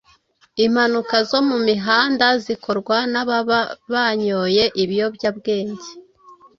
impanuka 0.65 1.15
zo 1.29 1.39
mu 1.49 1.57
mihanda 1.67 2.25
zikorwa 2.43 2.97
n’ababa 3.11 3.59
banyoye 3.91 4.63
ibiyobyabwenge 4.83 5.89